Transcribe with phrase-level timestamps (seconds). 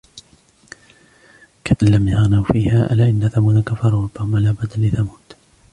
[1.63, 5.33] كَأَنْ لَمْ يَغْنَوْا فِيهَا أَلَا إِنَّ ثَمُودَ كَفَرُوا رَبَّهُمْ أَلَا بُعْدًا لِثَمُودَ